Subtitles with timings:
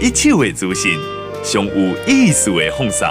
[0.00, 0.98] 一切的资讯，
[1.42, 3.08] 上有意思的放送。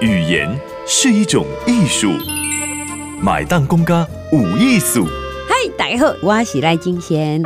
[0.00, 2.12] 语言是一种艺术，
[3.22, 5.06] 买单公家有艺术。
[5.48, 7.42] 嗨，大家好，我是赖金贤。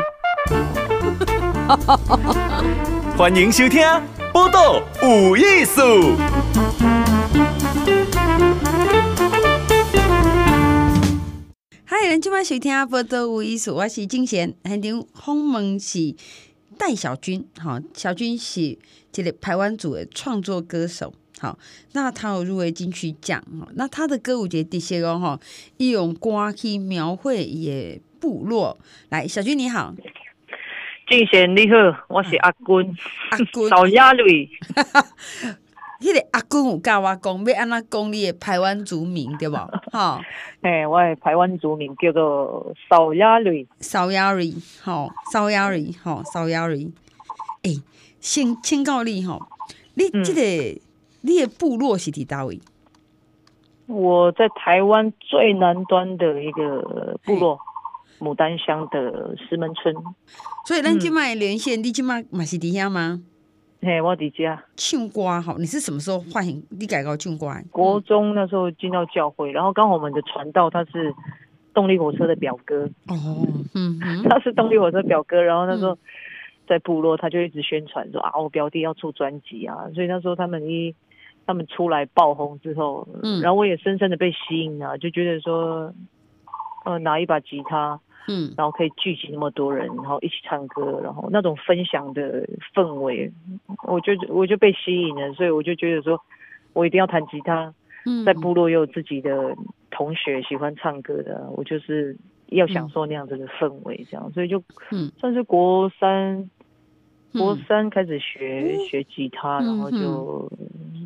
[3.16, 3.83] 欢迎收听
[4.33, 5.83] 《报道有艺术》。
[11.84, 16.15] 嗨，人今晚收听《报道有艺术》，我是金贤，现场访问是
[16.80, 17.47] 戴小军。
[17.59, 18.79] 好，小军是
[19.12, 21.12] 这个台湾组的创作歌手。
[21.39, 21.59] 好，
[21.93, 23.45] 那他有入围金曲奖。
[23.75, 25.41] 那他的歌舞节这些哦，哈，
[25.77, 28.79] 用歌去描绘也部落。
[29.11, 29.95] 来，小军你好，
[31.06, 31.77] 俊贤你好，
[32.09, 32.97] 我是阿军，
[33.31, 34.48] 阿军 少亚瑞。
[36.01, 39.55] 迄个阿公有教我讲，要安怎讲你的台湾族名对无？
[39.93, 40.19] 吼，
[40.63, 46.91] 诶，我的台湾族名叫做邵亚瑞，邵亚瑞，好，邵亚瑞，好，邵亚瑞。
[47.62, 47.83] 诶，
[48.19, 49.42] 先请教你吼，
[49.95, 50.81] 你这个、嗯、
[51.20, 52.59] 你的部落是伫倒位？
[53.87, 57.59] 我在台湾最南端的一个部落，
[58.20, 59.95] 牡丹乡的石门村。
[60.64, 63.20] 所以咱今麦连线，嗯、你今麦嘛是伫遐吗？
[63.83, 67.47] 嘿，我伫家唱歌哈，你是什么时候唤醒你改搞唱歌？
[67.70, 71.14] 国中那时候进到教会，然后刚好我们的传道他是
[71.73, 72.84] 动力火车的表哥。
[73.08, 75.97] 哦，嗯， 他是动力火车表哥，然后那时候
[76.69, 80.95] 在部落他就一直宣传说啊，我表弟要出专辑啊，所以那时候他们一
[81.47, 85.91] 他们出来爆红之后，嗯，然后我也深深的被吸引了，就觉得说，
[86.84, 87.98] 呃，拿一把吉他。
[88.29, 93.33] 嗯，然后可以聚集那么多人，然后一起唱歌，然后那种分享的氛围，
[93.85, 96.21] 我就我就被吸引了，所以我就觉得说，
[96.73, 97.73] 我一定要弹吉他。
[98.07, 99.55] 嗯，在部落也有自己的
[99.91, 106.51] 同学喜欢唱歌的，我就是要享受那样子的氛围，这样，所以就嗯，算是国三。
[107.33, 110.51] 国三开始学、嗯、学吉他，然后就，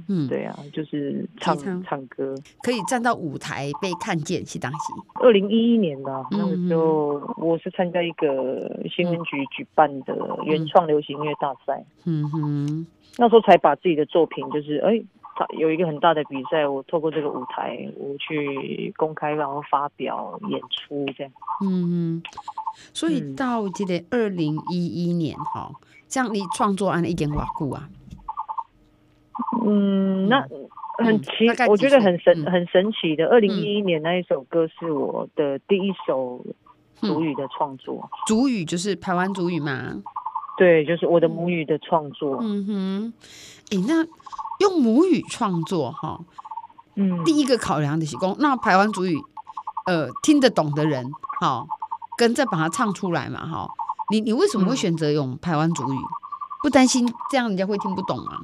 [0.09, 4.93] 嗯，对啊，就是唱唱歌，可以站到舞台被看见，是当时。
[5.17, 12.87] 二零一一年的、嗯、那个时候，我是参加一个新闻局举办的原创流行音乐大赛，嗯哼，
[13.19, 15.03] 那时候才把自己的作品，就是哎，
[15.37, 22.23] 他有一个很大的比赛，我透过这个舞台，我去公开然后发表演出这样，嗯哼，
[22.95, 25.71] 所以到这个二零一一年哈。
[26.09, 27.89] 像你创作案一点瓦固啊？
[29.67, 30.41] 嗯，那
[31.05, 33.27] 很奇，嗯、我觉得很神、嗯、很神奇的。
[33.27, 36.45] 二零一一年那一首歌是我的第一首
[37.01, 38.09] 主语的创作。
[38.27, 40.03] 主、嗯、语就是台湾主语嘛？
[40.57, 42.39] 对，就是我的母语的创作。
[42.41, 43.13] 嗯哼，
[43.71, 44.07] 哎、欸，那
[44.61, 46.21] 用母语创作哈，
[46.95, 49.17] 嗯，第一个考量的是讲，那台湾主语，
[49.87, 51.05] 呃，听得懂的人，
[51.41, 51.67] 好，
[52.17, 53.69] 跟再把它唱出来嘛，哈。
[54.11, 55.97] 你你为什么会选择用台湾族语？
[55.97, 56.09] 嗯、
[56.63, 58.39] 不担心这样人家会听不懂吗？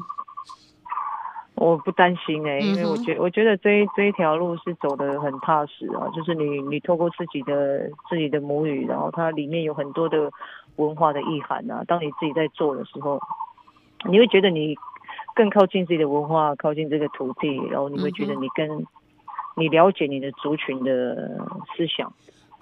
[1.57, 10.31] 我不担心哎、欸，因为我觉我觉得这一这一条路是走得很踏实啊，就是你你透过自己的自己的母语，然后它里面有很多的
[10.77, 11.85] 文化的意涵啊。
[11.87, 13.21] 当你自己在做的时候，
[14.09, 14.75] 你会觉得你
[15.35, 18.87] 更靠近自己的文化，靠近这个土地，然后你会觉得你跟
[19.55, 21.47] 你了解你的族群的
[21.77, 22.11] 思想。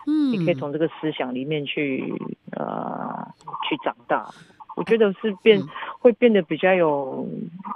[0.07, 2.15] 嗯，你可以从这个思想里面去
[2.53, 3.29] 呃
[3.69, 4.29] 去长大，
[4.77, 5.69] 我觉得是变、嗯、
[6.01, 7.27] 会变得比较有，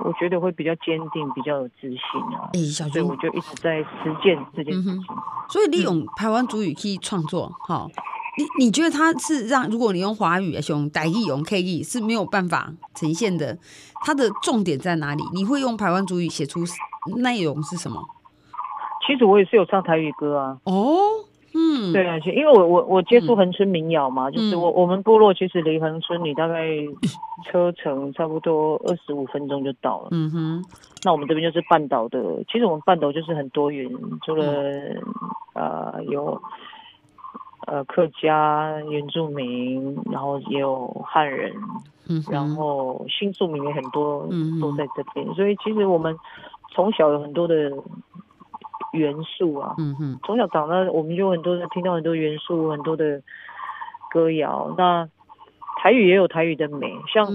[0.05, 2.49] 我觉得会比较坚定，比较有自信啊。
[2.55, 5.05] 哎、欸，小军，我就一直在实践这件事情。
[5.11, 5.17] 嗯、
[5.49, 7.91] 所以利用台湾主语去创作，哈、嗯，
[8.39, 13.59] 你你觉得它是让如果你用华语啊，用台语、用 K E 是没有办法呈现的，
[14.07, 15.23] 它的重点在哪里？
[15.35, 16.61] 你会用台湾主语写出
[17.17, 18.03] 内容是什么？
[19.07, 20.59] 其实我也是有唱台语歌啊。
[20.65, 20.99] 哦。
[21.83, 26.65] 嗯，对啊，因为我我我接触恒春民谣嘛，嗯、就是我我们部落其实离恒春你大概
[27.45, 30.09] 车程差不多二十五分钟就到了。
[30.13, 30.65] 嗯哼，
[31.03, 33.91] 那我们这边就是半岛的，其实我们半岛就是很多元，
[34.25, 35.03] 除了、嗯、
[35.55, 36.41] 呃有
[37.67, 41.53] 呃客家原住民，然后也有汉人，
[42.09, 46.17] 嗯，然后新住民也很多，嗯，都在这边，所以其实我们
[46.71, 47.73] 从小有很多的。
[48.93, 53.21] 元素啊，嗯哼，从小长大，我们就很多听到很多元素，很多的
[54.11, 54.75] 歌谣。
[54.77, 55.09] 那
[55.83, 57.27] 台语也有台语的美，像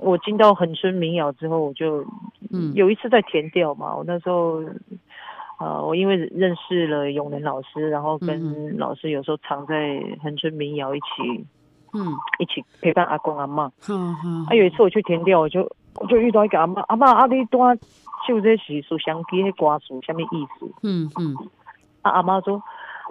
[0.00, 2.04] 我进到恒春民谣之后，我就
[2.74, 4.62] 有一次在填调嘛，我那时候，
[5.58, 11.44] 呃，我因为认识了永年老师，然后跟老师有时候常在恒春民谣一起，
[11.94, 13.70] 嗯，一起陪伴阿公阿嬷。
[13.88, 15.62] 嗯哼，啊，有一次我去填调，我就
[15.96, 17.76] 我就遇到一个阿嬷，阿嬷阿你多。
[18.26, 20.66] 就这是书香机迄歌词什么意思？
[20.82, 21.36] 嗯嗯。
[22.02, 22.60] 啊阿妈说，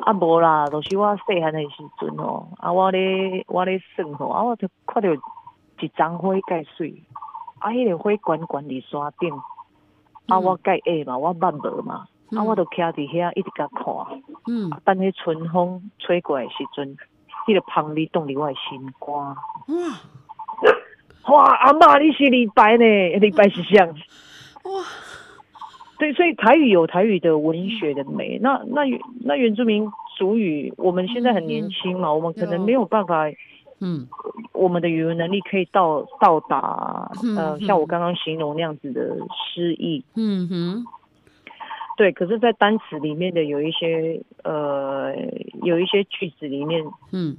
[0.06, 5.16] 啊无啦，都、就是我细汉的时阵哦，啊我咧我咧耍吼，啊我就看着
[5.80, 7.02] 一丛花介水，
[7.60, 9.34] 啊，迄个花悬悬伫山顶，
[10.28, 13.86] 啊，我盖下嘛，我捌无嘛，啊，我都徛伫遐一直甲看，
[14.48, 16.98] 嗯，等迄春风吹过来时阵，
[17.48, 19.36] 迄个香味动伫我的心肝，哇，
[21.27, 22.86] 哇，阿妈你是李白呢？
[23.19, 24.83] 李白是像，哇，
[26.00, 28.81] 对，所以台语有台语的文学的美，那那
[29.24, 33.25] 那原住民族语，我们现在很年轻嘛，我们可能没有办法。
[33.81, 34.07] 嗯，
[34.54, 40.01] 我们的语文能力可以到到达呃，像我刚刚形容那样子的诗意。
[40.16, 40.86] 嗯哼，
[41.98, 42.10] 对。
[42.13, 45.13] 可是，在单词里面的有一些呃，
[45.63, 47.36] 有一些句子里面，嗯，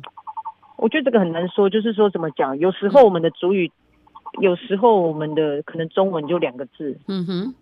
[0.77, 2.59] 我觉得这个很难说，就是说怎么讲？
[2.59, 3.71] 有时候我们的主语，
[4.41, 6.99] 有时候我们的可能中文就两个字。
[7.09, 7.55] 嗯哼。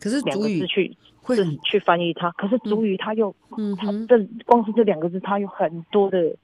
[0.00, 6.34] 可是两个字去会去翻译它，可是主语它又，嗯，它这光是这两个字，它有很多的。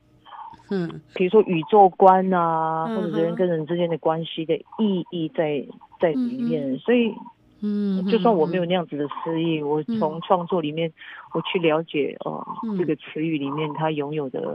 [0.70, 5.64] 嗯，比如说宇宙观啊，或者人跟人之间的关系的意义在
[5.98, 7.14] 在里面，嗯、所以，
[7.60, 10.92] 嗯，就算我没有那样子的诗意，嗯、我从创作里面
[11.34, 12.46] 我去了解哦，
[12.78, 14.54] 这个词语里面它拥有的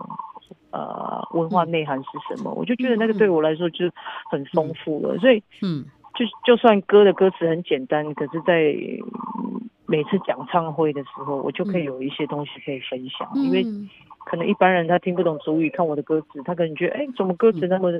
[0.71, 3.89] 呃文化内涵是什么，嗯、我就觉得那个对我来说就
[4.29, 5.15] 很丰富了。
[5.15, 5.85] 嗯、所以，嗯，
[6.15, 8.75] 就就算歌的歌词很简单，可是在
[9.85, 13.65] 每次讲唱会的时候，我就可以有一些东西可以分享，嗯、因为。
[14.25, 17.91] 可能一般人他听不懂主语，看我的歌词，他可能觉得，哎、欸，怎么歌词那么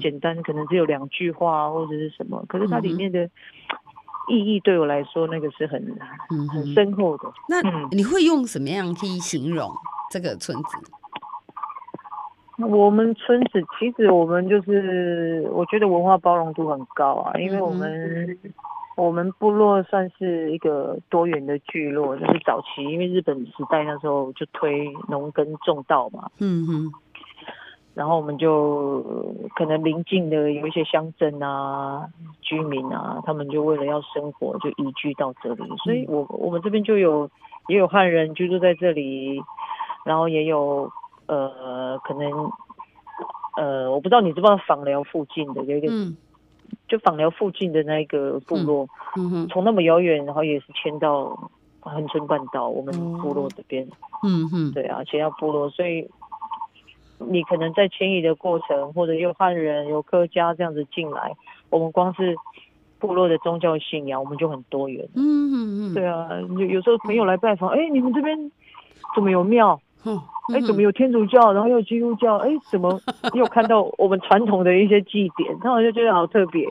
[0.00, 0.38] 简单？
[0.38, 2.40] 嗯、可能只有两句话或者是什么？
[2.48, 3.28] 可是它里面的
[4.28, 5.80] 意义对我来说，那个是很、
[6.30, 7.24] 嗯、很深厚的。
[7.48, 9.70] 那你会用什么样去形容
[10.10, 10.78] 这个村子？
[12.64, 18.38] 我们村子其实我们就是，我觉得文化包容度很高啊，因为我们。
[18.96, 26.92] 我们部落算是一个多元的聚落，就是早期因为日本时代那时候就推农耕种稻嘛，嗯哼，
[27.96, 29.02] 然后我们就
[29.56, 32.06] 可能邻近的有一些乡镇啊
[32.42, 37.28] 居民啊，他们就为了要生活就移居到这里，所以我我们这边就有
[37.68, 39.42] 也有汉人居住在这里，
[40.04, 40.90] 然后也有
[41.26, 42.52] 呃可能
[43.56, 45.88] 呃我不知道你知不知道访寮附近的有一个。
[45.90, 46.16] 嗯。
[46.88, 48.88] 就访寮附近的那个部落，
[49.50, 51.50] 从、那么遥远，然后也是迁到
[51.80, 53.88] 恒春半岛我们部落这边，
[54.24, 56.08] 嗯哼，对啊，迁到部落，所以
[57.18, 61.32] 你可能在迁移的过程，或者有汉人、有客家这样子进来，
[61.70, 62.36] 我们光是
[62.98, 66.28] 部落的宗教信仰，我们就很多元，嗯嗯嗯，对啊，
[66.58, 68.50] 有有时候朋友来拜访，哎、欸，你们这边
[69.14, 69.80] 怎么有庙？
[70.54, 72.36] 哎，怎么有天主教，然后又基督教？
[72.36, 73.00] 哎，怎么
[73.34, 75.56] 又看到我们传统的一些祭典？
[75.64, 76.64] 那我就觉得好特别。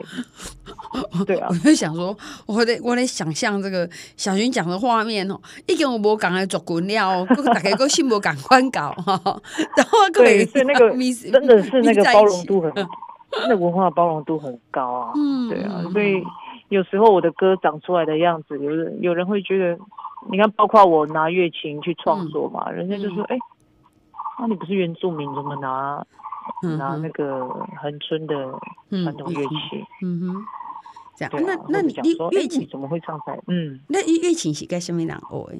[1.26, 2.16] 对啊，我就想说，
[2.46, 3.86] 我得我得想象这个
[4.16, 9.20] 小云讲的画面哦，一个我无讲来做滚料，大家个信不赶快搞哈。
[9.76, 10.90] 然后对，是那个
[11.30, 12.72] 真的是那个包容度很，
[13.48, 15.12] 那文化包容度很高啊。
[15.14, 16.22] 嗯，对啊，所以
[16.70, 19.78] 有时候我的歌长出来的样子，有人有人会觉得。
[20.30, 23.40] 你看，包括我拿乐琴去创作嘛，嗯、人家就说：“哎、嗯，
[24.38, 26.04] 那、欸啊、你不是原住民，怎么拿、
[26.62, 27.48] 嗯、拿那个
[27.80, 28.34] 恒春的
[28.90, 30.44] 传统乐器？”嗯哼，
[31.16, 31.32] 这样。
[31.32, 31.94] 啊、那那你
[32.32, 33.40] 乐琴怎么会唱在？
[33.46, 35.58] 嗯，那乐琴是该什么人学？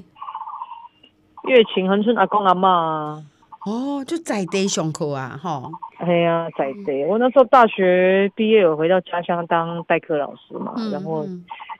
[1.44, 3.22] 乐琴恒春阿公阿嬷。
[3.66, 5.69] 哦，就在地上课啊，哈。
[5.98, 7.05] 哎呀，在地。
[7.05, 11.26] 我那时候大学毕业，我回到家乡当代课老师嘛，嗯、然后。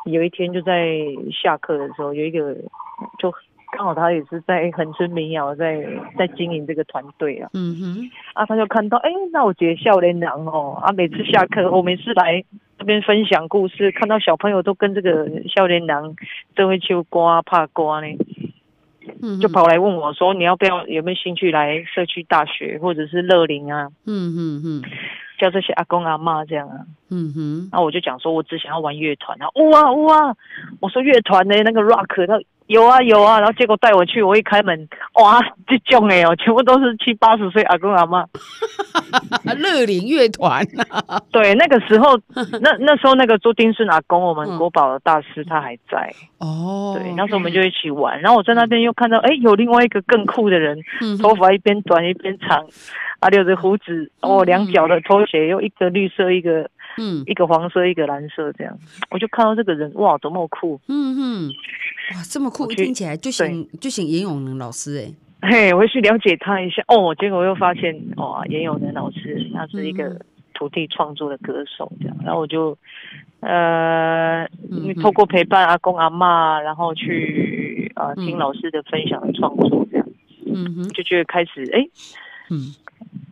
[0.06, 0.94] 有一天就在
[1.32, 2.54] 下课的时候，有一个
[3.18, 3.28] 就
[3.72, 5.84] 刚好他也是在恒春民谣在
[6.16, 12.40] 在经营这个团队啊，嗯哼，啊他就看到，哎、欸，那我觉得少年郎哦，啊每次下课我每次来
[12.78, 16.14] 这边分享故事，看到小朋友都跟这个少年郎
[16.54, 18.06] 都会唱歌、拍歌呢，
[19.22, 23.88] 嗯，就跑来问我说，你要不要有没有兴趣来社区大学或者是乐龄啊？
[24.06, 24.82] 嗯嗯嗯。
[25.38, 30.34] 叫这些阿公阿妈这样啊，嗯哼，然后我就讲说，我只想要玩乐团啊，哇哇，
[30.80, 34.88] 我说乐团呢那个 rock，他有啊有啊，然后结果带我去，我一开门，
[35.20, 38.25] 哇，这种哎哦，全部都是七八十岁阿公阿妈，
[39.56, 40.66] 乐林乐团，
[41.30, 42.16] 对，那个时候，
[42.60, 50.78] 那那时候那个朱丁顺阿公，我们国宝的大师他还在，哦，对，那时候我们就一起玩，然后我在那边又看到，哎，有另外一个更酷的人，
[51.20, 52.66] 头发一边短一边长。
[53.18, 58.78] 啊，留着胡子哦，两脚的拖鞋，又一个绿色，一个嗯，一个黄色，一个蓝色，这样，
[59.10, 61.48] 我就看到这个人，哇，多么酷，嗯哼，
[62.14, 63.48] 哇，这么酷，去听起来就像
[63.80, 70.21] 就像严永能老师哎，嘿，我去了解他一下，哦，结果我又发现，哇，严永能老师他是一个
[70.55, 72.76] 土地创作的歌手，这样，然后我就
[73.40, 74.49] 呃，
[75.02, 80.09] 透过陪伴阿公阿妈，然后去啊、呃、听老师的分享的创作，这样，
[80.47, 81.90] 嗯哼，就觉得开始哎，欸、
[82.50, 82.75] 嗯。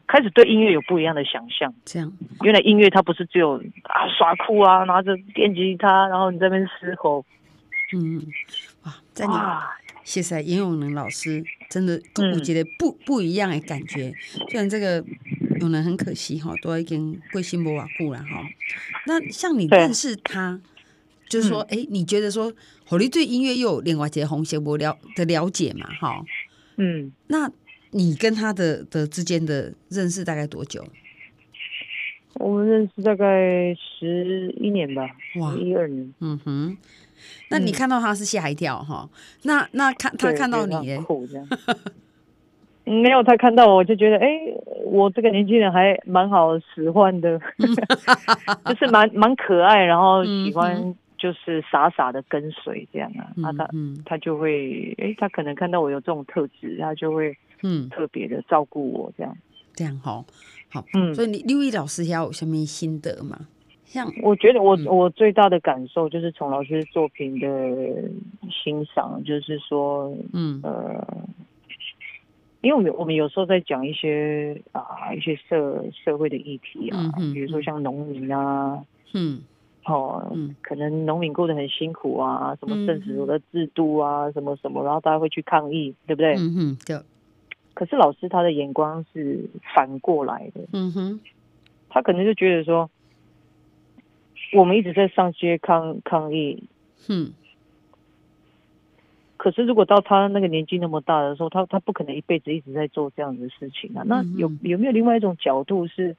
[0.06, 1.72] 开始对音乐有不一样的想象。
[1.84, 7.24] 这样，原来音乐它不是只有啊耍酷啊，拿着电吉他，然后你在那边嘶吼。
[7.94, 8.22] 嗯，
[8.84, 9.32] 哇，在你
[10.04, 14.14] 谢谢严永能老师，真的跟我觉得不、嗯、不一样的感觉。
[14.50, 15.02] 虽然这个
[15.60, 18.46] 永能很可惜哈，都已经归心不瓦固了哈。
[19.06, 20.60] 那像你认识他，
[21.28, 22.52] 就是说，哎、嗯欸，你觉得说，
[22.86, 25.86] 火力对音乐又有另外一个红线不了的了解嘛？
[25.98, 26.24] 哈，
[26.76, 27.50] 嗯，那
[27.90, 30.86] 你跟他的的之间的认识大概多久？
[32.34, 36.76] 我们认识大概十一年吧，哇，一二年，嗯哼。
[37.50, 39.10] 那你看到他是吓一跳哈、嗯？
[39.42, 41.00] 那那看他看到你耶，
[42.84, 44.54] 没有他看到我就觉得，哎、欸，
[44.84, 47.40] 我这个年轻人还蛮好使唤的，
[48.66, 53.32] 就是蛮蛮可爱，然后喜欢就是傻傻的跟随这样啊。
[53.36, 57.88] 那、嗯、他他就会，哎、欸，他可能看到我有这种特质，他就会嗯。
[57.88, 59.36] 特别的照顾我这样。
[59.74, 60.24] 这样好，
[60.68, 63.48] 好，嗯，所以你六一老师要有什么心得吗？
[64.22, 67.46] 我觉得我我最大的感受就是从老师作品的
[68.50, 71.06] 欣赏，就是说，嗯呃，
[72.60, 78.82] 因为我们我们有时候在讲一些啊一些社社会的议题啊，比如说像农民啊，
[79.12, 79.42] 嗯，
[79.84, 86.34] 哦，嗯，可能农民过得很辛苦啊，什么政府的制度啊，什么什么，然后大家会去抗议，对不对？
[86.34, 86.98] 嗯哼，对。
[87.74, 91.20] 可是老师他的眼光是反过来的，嗯哼，
[91.88, 92.90] 他可能就觉得说。
[94.54, 96.62] 我们一直在上街抗抗议，
[97.08, 97.32] 嗯，
[99.36, 104.02] 可是如果到他那个年纪那么大的时候，他他不可能一辈子一直在做这样的事情啊。
[104.06, 106.16] 那有有没有另外一种角度，是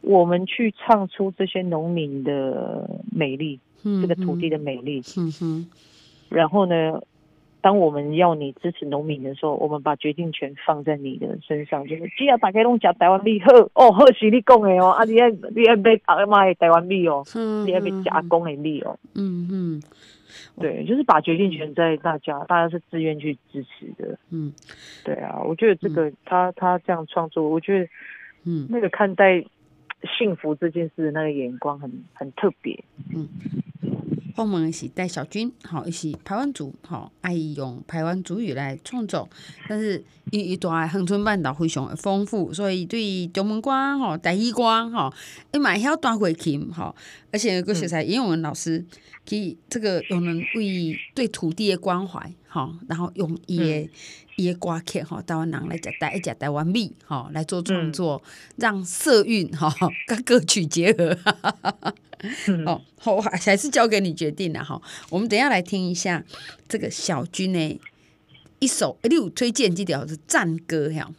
[0.00, 5.70] 我们去唱出这些农民的美丽，这个土地的美丽，嗯哼，
[6.28, 7.00] 然后呢？
[7.60, 17.24] 当我们要你支持农民的时候，我们把决定权放在你的身上，就是只要大家拢讲台湾米好哦，好是你讲的哦，啊，你爱你爱买阿妈的台湾米哦，
[17.66, 19.82] 你爱买加工的米哦，嗯嗯，
[20.60, 24.52] 对，就是把决定权在大家，大家是自愿去支持的，嗯，
[25.04, 27.88] 对啊，我觉得这个他他这样创作，我觉得
[28.44, 29.44] 嗯，那个看待
[30.16, 33.28] 幸福这件事的那个眼光很很特别，嗯。
[34.38, 39.28] 访问的是戴小军，好，是排湾族，好，爱用排湾族语来创作，
[39.68, 45.12] 但是一一段恒春半岛非常丰富，所以对中文歌，吼，台语歌，吼，
[45.52, 46.94] 伊嘛会晓弹钢琴，吼，
[47.32, 48.84] 而且个学才英文老师，
[49.26, 53.90] 其这个有人为对土地的关怀，吼，然后用伊的
[54.38, 58.22] 伊的歌曲，吼，台湾人来食台一食台湾米，吼，来做创作，
[58.56, 59.68] 让色运，吼，
[60.06, 61.18] 跟歌曲结合。
[62.64, 64.80] 哦，好，还是交给你决定了哈。
[65.10, 66.24] 我们等下来听一下
[66.68, 67.78] 这个小军的
[68.60, 71.12] 一首，哎，你有推荐这条是战歌哈？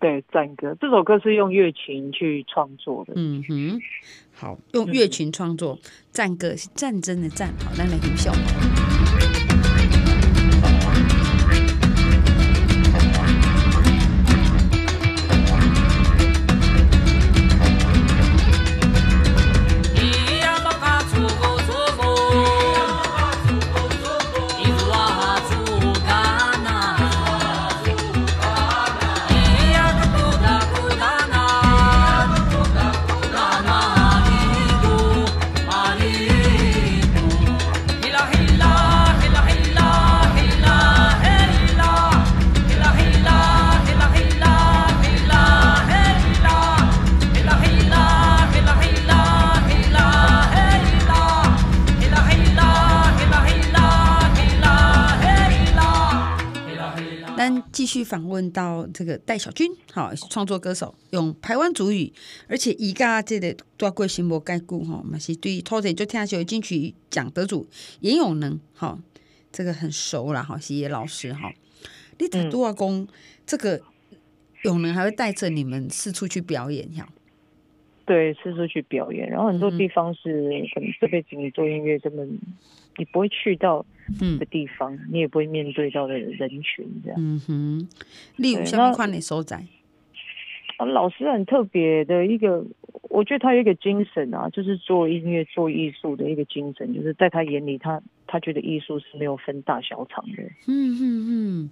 [0.00, 3.12] 对，战歌这首歌是用乐琴去创作的。
[3.14, 3.80] 嗯哼，
[4.32, 5.78] 好，用乐琴创作
[6.12, 8.10] 战歌是战争的战，好，来来听
[57.48, 57.86] 笑。
[57.92, 62.10] 去访问到这个戴小军，好，创作歌手，用台湾主语，
[62.48, 67.66] 而且伊家这个大过新无改故哈，嘛是对土地就听起来金曲奖得主
[68.00, 68.98] 严永能，哈，
[69.50, 71.52] 这个很熟了哈，是叶老师哈。
[72.18, 73.06] 你太多阿公，
[73.44, 73.82] 这个
[74.62, 77.08] 永能还会带着你们四处去表演哈。
[78.06, 82.38] 对，四处去表演，然后很多地方是可能这辈子你做音乐根本
[82.96, 83.84] 你不会去到。
[84.20, 87.18] 嗯，的地方，你也不会面对到的人群这样。
[87.18, 87.88] 嗯哼，
[88.36, 89.64] 例如什么款的所在？
[90.76, 92.64] 啊，老师很特别的一个，
[93.04, 100.42] 我觉得他有一个精神啊，就是做音乐、做艺术的一个精神，就是在他眼里他，他他觉得艺术是没有分大小场的。
[100.66, 101.70] 嗯嗯嗯，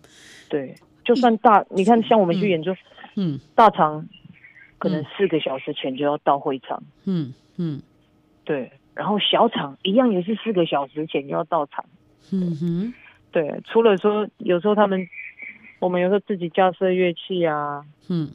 [0.48, 0.74] 对，
[1.04, 2.72] 就算大，你看像我们去演出，
[3.16, 4.08] 嗯，大场
[4.78, 6.80] 可能四个小时前就要到会场。
[7.06, 7.82] 嗯嗯，
[8.44, 11.84] 对，然后小厂一样也是四个小时前就要到场。
[12.32, 12.94] 嗯哼，
[13.32, 15.08] 对，除了说有时候他们，
[15.78, 18.28] 我们有时候自己架设乐器啊，嗯，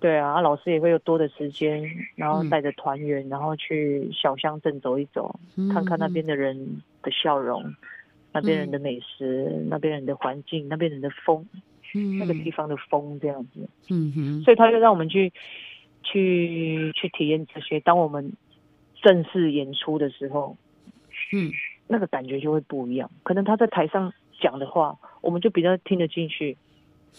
[0.00, 7.76] 对啊，老师也会有多的时间，然后带着团员，然后去小乡镇走一走，嗯、看看那边的人的笑容，嗯、
[8.32, 11.46] 那边人的美食，嗯、那边人的环境，那边人的风，
[11.94, 13.68] 嗯、那个地方的风这样子。
[13.90, 15.32] 嗯哼，所以他就让我们去
[16.02, 17.78] 去去体验这些。
[17.80, 18.32] 当我们
[19.02, 20.56] 正式演出的时候，
[21.32, 21.50] 嗯，
[21.88, 23.10] 那个感觉就会不一样。
[23.22, 26.56] 可能他在台上讲的话，我们就比较听得进去。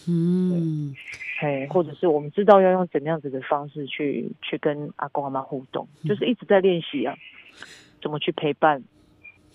[0.08, 0.94] 嗯，
[1.40, 7.14] 哎，或者是我们知道要用怎么样子的方式去去跟阿公阿妈互动，嗯、就是一直在练习啊，
[8.00, 8.82] 怎么去陪伴，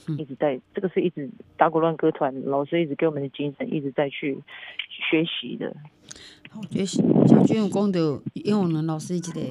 [0.07, 4.37] 嗯、一直在这个是一直打鼓乱歌团老师一直给我们的精神，一直在去
[4.89, 5.75] 学习的。
[6.55, 9.41] 我觉得小军有功德，因为我们老师一个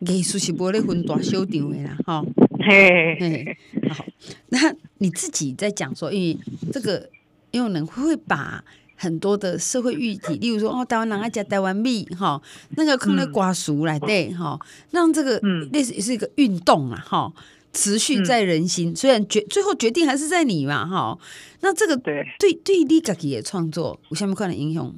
[0.00, 2.24] 艺术是无咧分大小场的啦，哈。
[2.60, 3.56] 嘿，嘿，
[3.88, 4.04] 好，
[4.48, 6.38] 那你自己在讲说，因为
[6.72, 7.08] 这个，
[7.50, 8.64] 因为人会把。
[8.98, 12.40] 很多的社会议题，例如说哦，台湾人爱吃台湾米哈，
[12.78, 14.58] 那个可能瓜熟来对哈，
[14.90, 15.38] 让这个
[15.70, 17.30] 类似也是一个运动啊哈，
[17.74, 18.92] 持续在人心。
[18.92, 21.18] 嗯、虽然决最后决定还是在你嘛哈，
[21.60, 24.94] 那这个对对对你自己的创作有什么可能影响？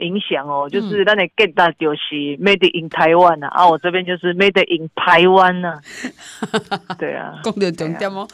[0.00, 5.78] 影响哦，就是咱的 get 到就是 made in 台湾啊，啊，我这边就是 made in 台湾呐，
[6.98, 8.26] 对啊，讲到重点哦，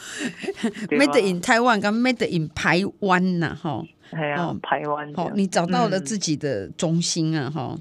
[0.90, 3.84] made in 台湾跟 made in 台湾呐，哈。
[4.12, 7.76] 哎呀，台湾好，你找到了自己的中心啊，哈、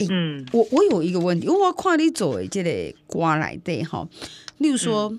[0.00, 0.06] 嗯。
[0.10, 4.06] 嗯，我我有一个问题，因为我看你走的这个瓜来的哈，
[4.58, 5.18] 例如说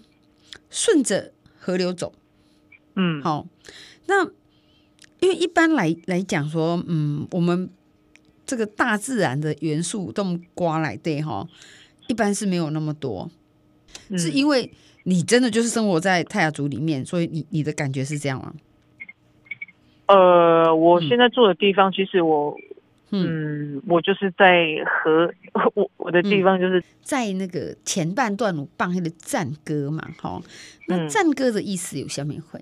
[0.69, 2.13] 顺着河流走，
[2.95, 3.47] 嗯，好，
[4.05, 4.25] 那
[5.19, 7.67] 因为一般来来讲说，嗯，我们
[8.47, 11.47] 这个大自然的元素这么刮来的哈，
[12.07, 13.29] 一般是没有那么多，
[14.09, 14.71] 嗯、是因为
[15.03, 18.53] 你真的就是生活在泰雅族里面，所以你你的感觉是这样吗？
[20.07, 22.57] 呃，我现在住的地方，其实我，
[23.11, 25.29] 嗯，嗯，我就是在和
[25.75, 30.41] 我我的地方就是、嗯、在那个前半段我放那个战歌嘛，哈，
[30.87, 32.61] 那战歌的意思有下面会，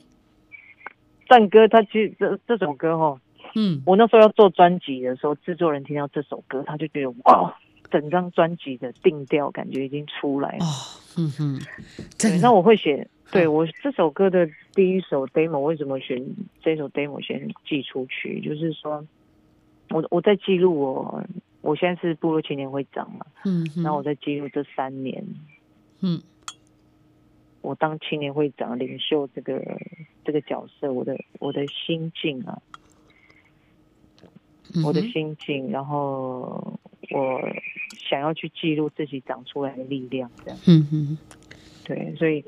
[1.29, 3.21] 战歌它其实这这首歌哈，
[3.55, 7.57] 嗯，我那时候要做专辑的时候，制作人听到这首歌，他就觉得哇，
[7.89, 10.67] 整张专辑的定调感觉已经出来了，哦、
[11.17, 11.59] 嗯哼，
[12.19, 13.07] 对，那我会写。
[13.31, 16.23] 对，我这首歌的第一首 demo，为什么选
[16.61, 18.39] 这首 demo 先寄出去？
[18.39, 19.05] 就是说，
[19.89, 21.23] 我我在记录我，
[21.61, 25.25] 我现在是部落青年会长嘛，嗯哼，然后我在记录这三年，
[26.01, 26.21] 嗯，
[27.61, 29.59] 我当青年会长领袖这个
[30.23, 32.61] 这个角色，我的我的心境啊，
[34.83, 36.79] 我的心境，然后
[37.11, 37.41] 我
[38.09, 41.17] 想要去记录自己长出来的力量，这样，嗯哼，
[41.83, 42.43] 对，所以。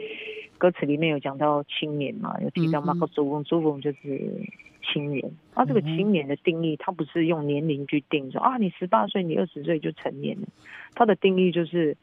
[0.60, 4.42] 歌词里面有讲到青年嘛，有提到马克祖翁，祖翁就是
[4.82, 5.24] 青年。
[5.54, 10.48] 啊，这个青年的定义，它不是用年龄去定，说啊，你十八岁，你二十岁就成年了。
[10.96, 11.96] 它的定义就是，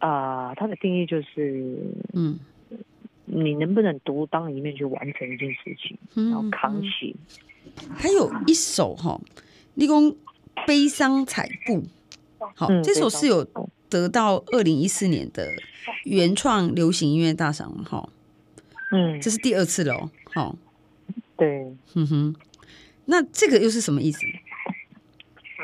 [0.00, 1.76] 啊、呃，它的定义就是，
[2.12, 2.40] 嗯，
[3.24, 7.14] 你能不能独当一面去完成一件事情，然后扛起。
[7.94, 9.20] 还有一首哈，
[9.74, 10.16] 立功
[10.66, 11.82] 悲伤彩布，
[12.54, 13.46] 好，嗯、这首是有
[13.88, 15.48] 得到二零一四年的。
[16.04, 18.08] 原创流行音乐大赏哈，
[18.92, 20.56] 嗯，这是第二次了哦，好，
[21.36, 22.36] 对，嗯哼，
[23.06, 24.20] 那这个又是什么意思？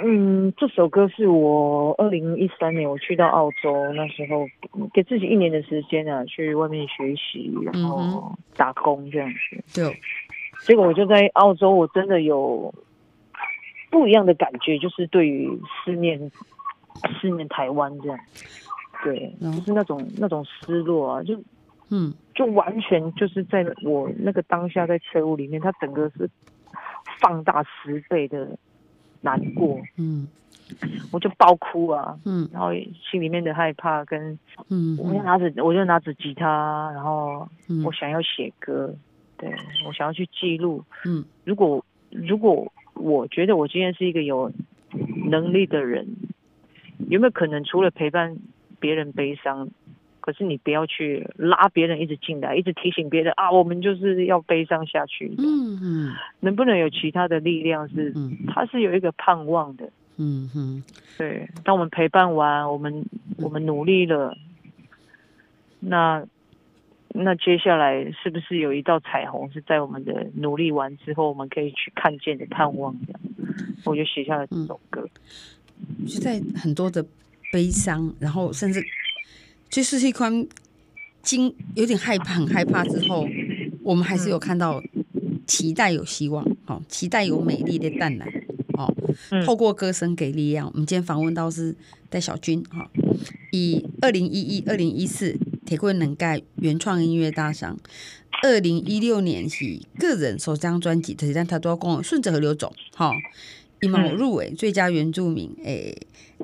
[0.05, 4.47] 嗯，这首歌是我二零一三年我去到澳洲那时候，
[4.93, 9.65] 给自己一年的时间啊，去外面学习，然后打工这样子。
[9.75, 10.01] 对，
[10.61, 12.73] 结果我就在澳洲，我真的有
[13.91, 15.51] 不一样的感觉，就是对于
[15.85, 16.31] 思念
[17.21, 18.19] 思念台湾这样。
[19.05, 21.39] 对，就是那种那种失落啊，就
[21.91, 26.29] 嗯，就完全就是在我那个当下在车屋里面，它整个是
[27.21, 28.49] 放大十倍的
[29.21, 30.27] 难过，嗯，
[31.13, 34.37] 我就爆哭啊，嗯，然后心里面的害怕跟
[34.71, 37.47] 嗯，我就拿着我就拿着吉他，然后
[37.85, 38.93] 我想要写歌，
[39.37, 39.51] 对，
[39.87, 44.51] 我想要去记录，嗯，如果如果我觉得我今天是一个有
[45.29, 46.07] 能力的人，
[47.09, 48.37] 有没有可能除了陪伴？
[48.79, 49.71] 别人悲伤，
[50.21, 55.35] 可是你不要去拉别人一直进来，一直提醒别人啊，我们就是要悲伤下去。
[55.39, 58.13] 嗯嗯，能不能有其他的力量是？
[58.15, 59.91] 嗯，它是有一个盼望的。
[60.19, 60.83] 嗯哼，
[61.17, 61.49] 对。
[61.65, 63.03] 当我们陪伴完，我们
[63.39, 64.37] 我们努力了，
[65.81, 66.23] 那
[67.17, 72.95] 那接下来是不是有一道彩虹是在我们的努力完之后，我们可以去看见的盼望？
[73.07, 73.21] 这样，
[73.85, 75.09] 我就写下了这首歌。
[76.07, 77.05] 就在很多的。
[77.53, 78.85] 悲伤，然后甚至
[79.71, 80.29] 就是一块
[81.23, 82.85] 惊，有点害怕，很害怕。
[82.85, 83.27] 之后，
[83.85, 84.83] 我们还是有看到
[85.47, 88.29] 期待有希望，哦，期待有美丽的淡蓝。
[88.73, 88.93] 哦，
[89.47, 90.67] 透过歌声给力量。
[90.67, 91.75] 我们今天访问到是
[92.11, 92.91] 戴小军哈，
[93.53, 97.79] 以二零一一、二零一四铁棍能盖原创音乐大赏，
[98.43, 103.13] 二零一六年是个人首张专辑，实际上他都要讲顺着河流走哈，
[103.83, 105.95] 一毛入围最佳原住民诶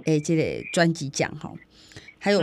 [0.05, 1.55] 诶这个专辑奖哈，
[2.19, 2.43] 还有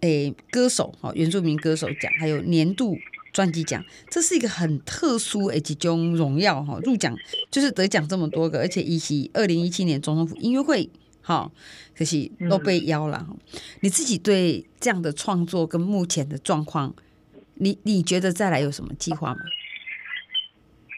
[0.00, 2.96] 诶歌手哈原住民歌手奖，还有年度。
[3.34, 6.78] 专辑奖，这是一个很特殊诶，一种荣耀哈。
[6.84, 7.12] 入奖
[7.50, 10.88] 就是得奖这么多个，而且一起二零一七年总统府音乐会
[11.24, 11.50] 哈，
[11.96, 13.26] 可惜都被邀了。
[13.28, 13.36] 嗯、
[13.80, 16.94] 你自己对这样的创作跟目前的状况，
[17.54, 19.40] 你你觉得再来有什么计划吗？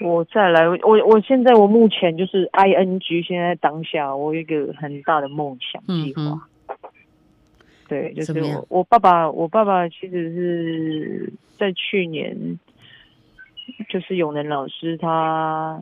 [0.01, 6.23] 我再来，我我现在我目前就是 I N G，现在当下我有一个很大的梦想计划。
[6.23, 6.41] 嗯嗯
[7.89, 12.59] 对，就是我我爸爸，我爸爸其实是在去年，
[13.89, 15.81] 就是永仁老师他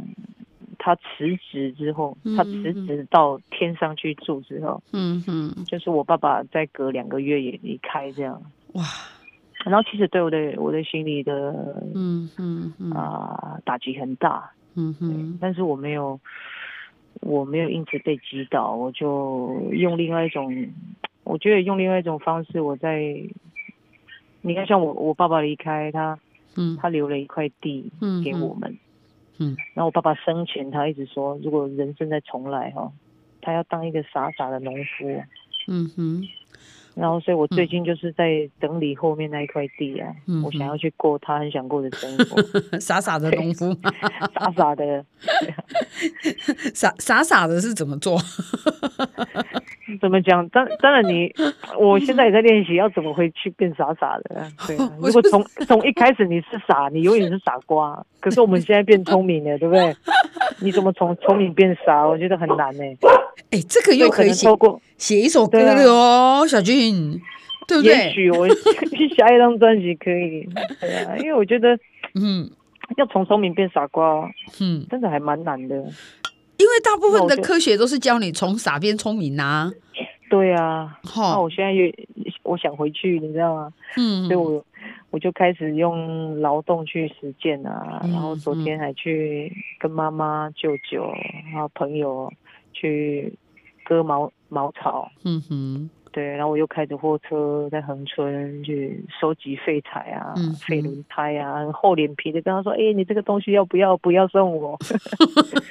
[0.84, 8.42] 他辞职之后，嗯、他辞职到天上去住之后，嗯哼，就是我爸爸再隔两个月也离开这样，
[8.74, 8.84] 哇，
[9.64, 16.20] 然后其实对我的我的心里的，嗯嗯啊打击很大，嗯哼，但是我没有
[17.22, 20.68] 我没有因此被击倒，我就用另外一种。
[21.26, 23.00] 我觉得用另外一种方式，我在，
[24.42, 26.18] 你看，像我我爸爸离开他，
[26.54, 27.90] 嗯，他留了一块地
[28.22, 28.78] 给我们，
[29.38, 32.90] 嗯，嗯，然后我爸爸生前他一直说，如果人生再重来哈，
[33.40, 35.22] 他要当一个傻傻的农夫，
[35.68, 36.22] 嗯哼。
[36.94, 42.40] 然后，所以我最近就是在整理后面那一块地啊，嗯、我想要去过他很想过的生活。
[42.78, 43.76] 傻傻的农夫，
[44.32, 45.04] 傻傻的，
[46.72, 48.16] 傻傻傻的是怎么做？
[50.00, 50.48] 怎么讲？
[50.48, 51.32] 当当然你，
[51.78, 54.46] 我现在也在练习要怎么会去变傻傻的。
[54.66, 58.04] 对、啊，如果从从一开始你是傻，你永远是傻瓜。
[58.20, 59.94] 可是我们现在变聪明了，对不对？
[60.60, 62.04] 你怎么从聪明变傻？
[62.06, 62.82] 我觉得很难呢。
[63.50, 64.48] 哎，这个又可以写
[64.96, 67.20] 写一首歌了哦，小俊，
[67.68, 67.92] 对不对？
[67.92, 70.48] 也许我下一张专辑可以，
[70.80, 71.76] 对啊，因为我觉得，
[72.14, 72.48] 嗯，
[72.96, 74.30] 要从聪明变傻瓜，
[74.60, 75.84] 嗯，真的还蛮难的。
[76.58, 79.70] 因为大部分的科学都是教你从傻变聪明啊。
[80.30, 81.92] 对啊，那我现在也
[82.42, 83.72] 我想回去，你知道吗？
[83.96, 84.64] 嗯，所以我
[85.10, 91.10] 我就开始用劳动去实践啊，然后昨天还去跟妈妈、舅舅
[91.52, 92.32] 还有朋友。
[92.76, 93.32] 去
[93.84, 103.96] 割茅茅草，嗯哼，对，然后我又开着货车在恒春去收集废材啊，嗯、废轮胎啊，很厚脸皮的跟他说：“哎、欸，你这个东西要不要？
[103.98, 104.76] 不要送我。”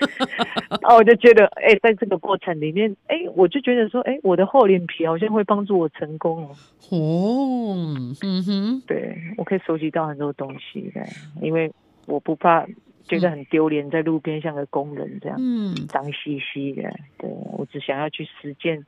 [0.84, 6.56] 然后我就觉得，哎、欸，在这个过程里面，哎、欸，我就觉得说，哎、欸，我的厚脸皮好像会帮助我成功哦。
[6.92, 7.76] 哦，
[8.22, 11.04] 嗯哼，对，我可以收集到很多东西的，
[11.42, 11.72] 因为
[12.06, 12.68] 我不怕。
[13.06, 16.84] 觉得很丢脸，在路边像个工人这样，嗯，脏兮兮的。
[17.18, 18.86] 对，我只想要去实践，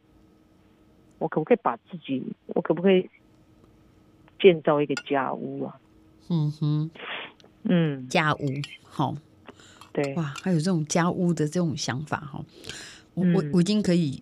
[1.19, 3.10] 我可不可以把自己，我可不可以
[4.39, 5.75] 建造一个家屋啊？
[6.29, 6.89] 嗯哼，
[7.63, 8.47] 嗯，家屋
[8.86, 9.13] 好，
[9.95, 12.45] 对，哇，还有这种家屋的这种想法哈，
[13.15, 14.21] 我我我已经可以，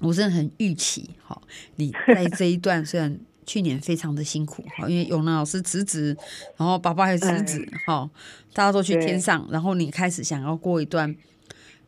[0.00, 1.40] 我真的很预期哈，
[1.76, 3.18] 你在这一段 虽然。
[3.48, 6.16] 去年非常的辛苦哈，因为永南老师辞职，
[6.56, 8.10] 然后爸爸也辞职哈，
[8.52, 11.14] 大家都去天上，然后你开始想要过一段，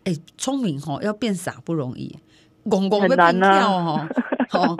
[0.04, 2.16] 哎，聪明哈，要变傻不容易，
[2.70, 4.08] 公公会变跳哈，
[4.50, 4.76] 好，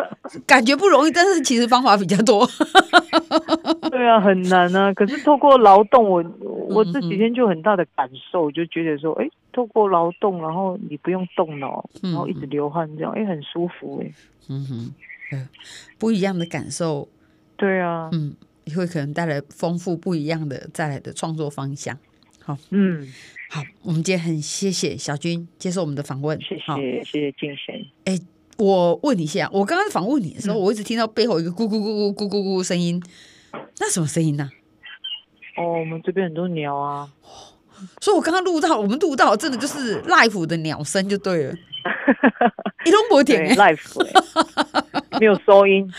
[0.47, 2.49] 感觉不容易，但是其实方法比较多。
[3.91, 4.93] 对啊，很难啊。
[4.95, 6.25] 可是透过劳动，我
[6.69, 14.13] 我这几天就很大的感受，就觉得说，哎，透过劳动，然后你不用动脑，然后一直流汗，这样，哎，很舒服哎。
[14.49, 14.95] 嗯哼。
[15.99, 17.07] 不一样的感受，
[17.55, 18.35] 对啊，嗯，
[18.75, 21.99] 会可能带来丰富不一样的再来的创作方向。
[22.43, 23.07] 好，嗯，
[23.51, 27.75] 好，我们今天很谢谢小军接受我们的访问，谢谢，谢谢精神。
[28.07, 28.19] 哎，
[28.57, 32.99] 我问你一下，我刚刚访问你的时候，嗯、我一直听到背后一个咕咕咕咕咕咕咕声音，
[33.81, 35.61] 那什么声音呢、啊？
[35.61, 37.09] 哦，我们这边很多鸟啊，
[38.01, 41.55] 所以我刚刚录到，我们录到真的就是 life 的鸟声就对了。
[42.87, 45.91] 一通不点 life，没有收音，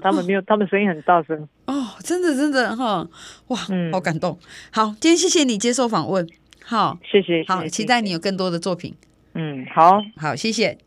[0.00, 1.48] 他们没有，他们声音很大声。
[1.66, 3.06] 哦，真的真的哈，
[3.48, 4.38] 哇，嗯、好感动。
[4.70, 6.26] 好，今天谢谢你接受访问，
[6.64, 8.94] 好，谢谢，好，期待你有更多的作品。
[9.34, 10.00] 嗯，好。
[10.16, 10.78] 好，谢谢，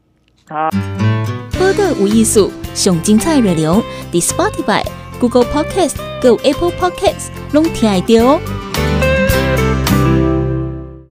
[0.48, 0.70] 好。
[1.58, 4.84] 播的无艺术，上精彩内容，The Spotify、
[5.22, 8.42] Google Podcast、Go Apple Podcast，拢听得到哦。